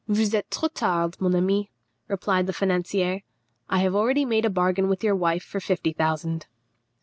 "Vous 0.07 0.33
êtes 0.33 0.49
trop 0.49 0.67
tard, 0.73 1.13
mon 1.21 1.35
ami," 1.35 1.69
replied 2.07 2.47
the 2.47 2.53
financier; 2.53 3.21
"I 3.69 3.81
have 3.81 3.93
already 3.95 4.25
made 4.25 4.45
a 4.45 4.49
bargain 4.49 4.89
with 4.89 5.03
your 5.03 5.15
wife 5.15 5.43
for 5.43 5.59
fifty 5.59 5.93
thousand." 5.93 6.47